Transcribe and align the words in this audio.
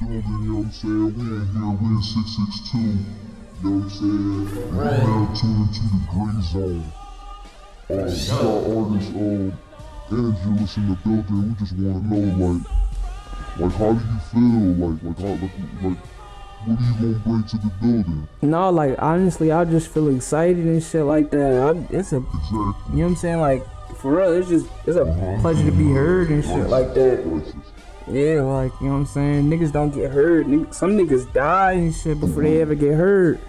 Building, 0.00 0.30
you 0.30 0.46
know 0.46 0.58
what 0.58 0.66
I'm 0.66 0.72
saying? 0.72 1.10
We 1.14 1.22
in 1.22 1.42
here, 1.50 1.70
we 1.74 1.86
in 1.90 2.02
662. 2.02 2.78
You 2.78 2.90
know 3.64 3.74
what 3.74 3.84
I'm 3.84 3.90
saying? 3.90 4.46
Now 4.74 5.24
the 6.32 6.42
zone. 6.42 6.84
Uh, 7.90 8.06
in 10.76 10.88
the 10.88 10.94
building. 11.02 11.42
We 11.48 11.54
just 11.58 11.72
want 11.76 11.98
to 12.04 12.14
know, 12.14 12.22
like, 12.46 12.62
like, 13.58 13.74
how 13.74 13.90
do 13.92 14.02
you 14.04 14.18
feel? 14.30 14.62
Like, 14.86 15.02
like, 15.02 15.18
how, 15.18 15.32
like, 15.34 15.54
like, 15.82 15.98
what 16.64 16.78
are 16.78 16.84
you 16.84 16.94
gonna 16.94 17.18
bring 17.24 17.42
to 17.44 17.56
the 17.58 17.70
building? 17.80 18.28
No, 18.42 18.70
like 18.70 18.94
honestly, 19.02 19.50
I 19.52 19.64
just 19.64 19.88
feel 19.88 20.08
excited 20.14 20.64
and 20.64 20.82
shit 20.82 21.04
like 21.04 21.30
that. 21.30 21.60
I, 21.60 21.70
it's 21.94 22.12
a, 22.12 22.18
Exactly. 22.18 22.52
you 22.52 22.62
know 22.62 22.74
what 22.90 23.04
I'm 23.04 23.16
saying? 23.16 23.40
Like 23.40 23.66
for 24.04 24.16
real, 24.18 24.32
it's 24.34 24.50
just 24.50 24.66
it's 24.84 24.98
a 24.98 25.38
pleasure 25.40 25.64
to 25.64 25.72
be 25.72 25.90
heard 25.90 26.28
and 26.28 26.44
shit 26.44 26.68
like 26.68 26.92
that. 26.92 27.24
Yeah, 28.06 28.42
like 28.42 28.70
you 28.82 28.88
know 28.88 28.92
what 28.92 28.98
I'm 28.98 29.06
saying. 29.06 29.48
Niggas 29.48 29.72
don't 29.72 29.94
get 29.94 30.10
heard. 30.10 30.44
Some 30.74 30.98
niggas 30.98 31.32
die 31.32 31.72
and 31.72 31.94
shit 31.94 32.20
before 32.20 32.42
they 32.42 32.60
ever 32.60 32.74
get 32.74 32.92
heard. 32.92 33.40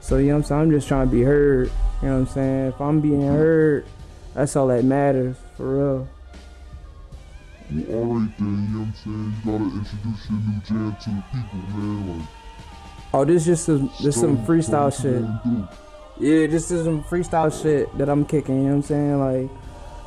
So 0.00 0.16
you 0.16 0.26
know 0.26 0.32
what 0.32 0.38
I'm 0.38 0.44
saying. 0.46 0.60
I'm 0.62 0.70
just 0.72 0.88
trying 0.88 1.06
to 1.08 1.12
be 1.14 1.22
heard. 1.22 1.70
You 2.02 2.08
know 2.08 2.14
what 2.14 2.20
I'm 2.22 2.26
saying. 2.26 2.66
If 2.70 2.80
I'm 2.80 3.00
being 3.00 3.22
heard, 3.22 3.86
that's 4.34 4.56
all 4.56 4.66
that 4.66 4.84
matters 4.84 5.36
for 5.56 5.76
real. 5.76 6.08
Alright 7.72 8.36
then, 8.36 8.66
you 8.66 8.74
know 8.74 8.80
what 8.80 8.86
I'm 8.86 8.94
saying? 9.04 9.34
You 9.44 9.52
gotta 9.52 9.64
introduce 9.78 10.28
your 10.28 10.40
new 10.40 10.60
jam 10.66 10.96
to 11.04 11.10
the 11.10 11.24
people, 11.30 11.78
man. 11.78 12.18
Like, 12.18 12.28
Oh, 13.14 13.24
this 13.24 13.44
just 13.44 13.64
some 13.64 13.92
this 14.02 14.20
some 14.20 14.38
freestyle 14.38 14.90
shit. 14.90 15.22
Yeah, 16.18 16.48
this 16.48 16.72
is 16.72 16.84
some 16.84 17.04
freestyle 17.04 17.62
shit 17.62 17.96
that 17.96 18.08
I'm 18.08 18.24
kicking, 18.24 18.56
you 18.56 18.62
know 18.62 18.68
what 18.70 18.74
I'm 18.74 18.82
saying? 18.82 19.20
Like, 19.20 19.50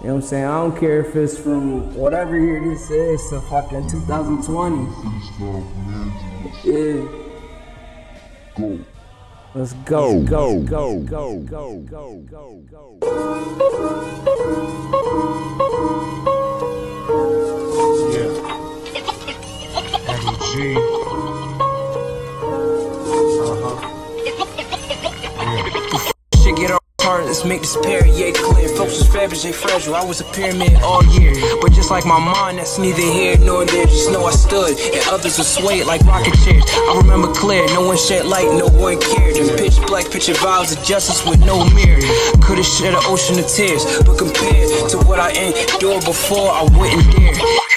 you 0.03 0.09
know 0.09 0.15
what 0.15 0.23
I'm 0.23 0.27
saying? 0.27 0.43
I 0.43 0.57
don't 0.57 0.77
care 0.77 0.99
if 0.99 1.15
it's 1.15 1.37
from 1.37 1.95
whatever 1.95 2.37
year 2.37 2.61
this 2.61 2.91
is 2.91 3.29
to 3.29 3.39
fucking 3.39 3.89
2020. 3.89 4.75
Freestyle 4.75 5.63
from 5.71 5.93
Angeles. 5.93 6.65
Yeah. 6.65 7.07
Go. 8.57 8.79
Let's 9.55 9.73
go, 9.85 10.21
go, 10.23 10.59
go, 10.59 10.99
go, 10.99 11.39
go, 11.39 11.77
go, 11.89 12.17
go, 12.29 12.63
go. 12.69 12.97
Heavy 20.05 20.35
G. 20.51 20.92
make 27.45 27.61
this 27.61 27.75
Perrier 27.77 28.31
clear. 28.33 28.67
Folks 28.69 28.97
was 28.99 29.07
Fabergé 29.07 29.53
fragile, 29.53 29.95
I 29.95 30.03
was 30.03 30.21
a 30.21 30.25
pyramid 30.25 30.75
all 30.83 31.03
year. 31.05 31.33
But 31.61 31.71
just 31.71 31.91
like 31.91 32.05
my 32.05 32.19
mind, 32.19 32.59
that's 32.59 32.77
neither 32.77 33.01
here 33.01 33.37
nor 33.37 33.65
there. 33.65 33.85
Just 33.85 34.11
know 34.11 34.25
I 34.25 34.31
stood, 34.31 34.77
and 34.79 35.03
others 35.09 35.37
were 35.37 35.43
swayed 35.43 35.85
like 35.85 36.01
rocket 36.01 36.35
chairs. 36.43 36.63
I 36.67 36.97
remember 36.97 37.33
clear, 37.33 37.65
no 37.67 37.85
one 37.85 37.97
shed 37.97 38.25
light, 38.25 38.45
no 38.45 38.67
one 38.67 38.99
cared. 38.99 39.37
And 39.37 39.57
pitch 39.57 39.77
black 39.87 40.09
picture 40.09 40.33
vows 40.35 40.71
of 40.71 40.83
justice 40.83 41.25
with 41.25 41.39
no 41.39 41.65
mirror. 41.73 42.01
Could've 42.41 42.65
shed 42.65 42.93
an 42.93 43.01
ocean 43.05 43.39
of 43.39 43.47
tears, 43.47 43.83
but 44.05 44.17
compared 44.17 44.89
to 44.89 44.97
what 44.99 45.19
I 45.19 45.31
endured 45.31 46.05
before, 46.05 46.51
I 46.51 46.63
wouldn't 46.63 47.11
dare. 47.15 47.72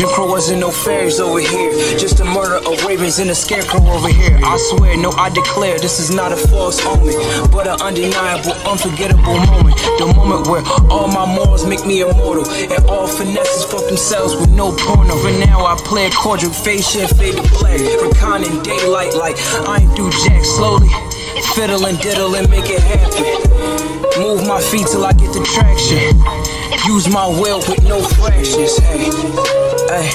Jim 0.00 0.08
Crow 0.08 0.30
wasn't 0.30 0.60
no 0.60 0.70
fairies 0.70 1.20
over 1.20 1.40
here. 1.40 1.72
Just 1.98 2.20
a 2.20 2.24
murder 2.24 2.56
of 2.66 2.82
ravens 2.86 3.18
and 3.18 3.28
a 3.28 3.34
scarecrow 3.34 3.84
over 3.86 4.08
here. 4.08 4.40
I 4.42 4.56
swear, 4.56 4.96
no, 4.96 5.10
I 5.10 5.28
declare 5.28 5.78
this 5.78 6.00
is 6.00 6.10
not 6.10 6.32
a 6.32 6.38
false 6.38 6.80
omen, 6.86 7.12
but 7.52 7.68
an 7.68 7.78
undeniable, 7.82 8.52
unforgettable 8.64 9.36
moment. 9.36 9.76
The 10.00 10.10
moment 10.16 10.46
where 10.48 10.64
all 10.88 11.06
my 11.08 11.26
morals 11.26 11.66
make 11.66 11.84
me 11.84 12.00
immortal, 12.00 12.48
and 12.48 12.82
all 12.86 13.06
finesses 13.06 13.64
fuck 13.64 13.84
themselves 13.88 14.34
with 14.36 14.48
no 14.48 14.72
porno. 14.72 15.16
For 15.16 15.32
now, 15.44 15.66
I 15.66 15.76
play 15.84 16.06
a 16.06 16.10
cordial 16.12 16.50
face 16.50 16.88
shit, 16.88 17.10
fade 17.10 17.36
to 17.36 17.42
black. 17.60 17.78
Recon 18.00 18.40
daylight, 18.62 19.12
like 19.12 19.36
I 19.68 19.82
ain't 19.82 19.94
do 19.96 20.08
jack 20.24 20.46
slowly. 20.46 20.88
Fiddle 21.54 21.84
and 21.84 22.00
diddle 22.00 22.36
and 22.36 22.48
make 22.48 22.70
it 22.70 22.80
happen. 22.80 24.00
Move 24.16 24.48
my 24.48 24.62
feet 24.62 24.86
till 24.86 25.04
I 25.04 25.12
get 25.12 25.30
the 25.34 25.44
traction. 25.44 26.16
Use 26.86 27.12
my 27.12 27.26
will 27.26 27.58
with 27.68 27.82
no 27.84 28.00
fractions. 28.02 28.78
Hey, 28.78 29.10
hey. 29.90 30.08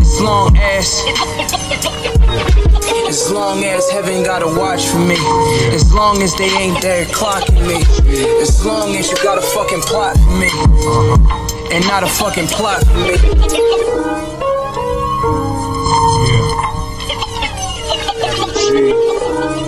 As 0.00 0.20
long 0.20 0.56
as, 0.56 1.04
as 3.06 3.30
long 3.30 3.62
as 3.64 3.90
heaven 3.90 4.22
gotta 4.22 4.46
watch 4.46 4.86
for 4.86 4.98
me. 4.98 5.16
As 5.74 5.92
long 5.92 6.22
as 6.22 6.34
they 6.36 6.48
ain't 6.48 6.80
there 6.80 7.04
clocking 7.06 7.66
me. 7.66 7.82
As 8.40 8.64
long 8.64 8.96
as 8.96 9.10
you 9.10 9.16
got 9.22 9.36
a 9.36 9.42
fucking 9.42 9.82
plot 9.82 10.16
for 10.16 10.30
me. 10.38 10.48
And 11.74 11.86
not 11.86 12.02
a 12.02 12.08
fucking 12.08 12.46
plot 12.46 12.82
for 12.86 12.98
me. 12.98 13.16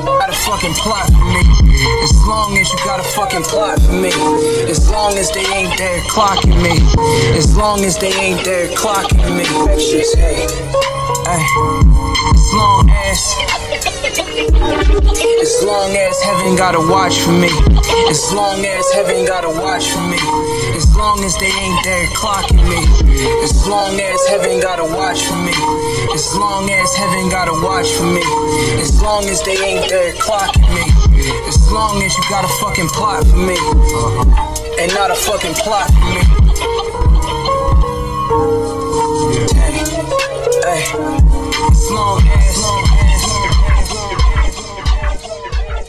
Got 0.06 0.30
a 0.30 0.32
fucking 0.32 0.72
plot 0.72 1.06
for 1.12 1.24
me. 1.24 1.65
Long 2.46 2.58
as 2.58 2.72
you 2.72 2.78
got 2.84 3.00
a 3.00 3.02
fucking 3.02 3.42
plot 3.42 3.82
for 3.82 3.92
me. 3.92 4.12
As 4.70 4.88
long 4.88 5.18
as 5.18 5.32
they 5.32 5.44
ain't 5.46 5.76
there 5.76 5.98
clocking 6.02 6.54
me. 6.62 6.78
As 7.36 7.56
long 7.56 7.84
as 7.84 7.98
they 7.98 8.12
ain't 8.12 8.44
there 8.44 8.68
clocking 8.68 9.36
me. 9.36 9.42
Infectious, 9.42 10.14
hey. 10.14 10.46
Hey. 11.26 11.42
As 12.30 12.52
long 12.54 12.88
as. 12.88 14.75
As 14.96 15.62
long 15.62 15.94
as 15.94 16.22
heaven 16.22 16.56
gotta 16.56 16.80
watch 16.80 17.20
for 17.20 17.32
me. 17.32 17.50
As 18.08 18.32
long 18.32 18.64
as 18.64 18.90
heaven 18.92 19.26
gotta 19.26 19.48
watch 19.48 19.90
for 19.90 20.00
me. 20.00 20.16
As 20.74 20.88
long 20.96 21.22
as 21.22 21.36
they 21.36 21.52
ain't 21.52 21.84
there 21.84 22.06
clocking 22.16 22.64
me. 22.64 22.80
As 23.44 23.66
long 23.68 24.00
as 24.00 24.26
heaven 24.26 24.60
gotta 24.60 24.84
watch 24.84 25.22
for 25.24 25.36
me. 25.36 25.52
As 26.14 26.34
long 26.36 26.70
as 26.70 26.94
heaven 26.94 27.28
gotta 27.28 27.52
watch 27.62 27.92
for 27.92 28.04
me. 28.04 28.24
As 28.80 29.02
long 29.02 29.24
as 29.28 29.42
they 29.42 29.56
ain't 29.56 29.88
there 29.90 30.12
clocking 30.14 30.68
me. 30.72 30.84
As 31.46 31.70
long 31.70 32.02
as 32.02 32.16
you 32.16 32.24
got 32.30 32.44
a 32.44 32.52
fucking 32.60 32.88
plot 32.88 33.26
for 33.26 33.36
me. 33.36 33.56
And 34.80 34.92
not 34.94 35.10
a 35.10 35.14
fucking 35.14 35.54
plot 35.54 35.90
for 35.92 36.08
me. 36.16 36.85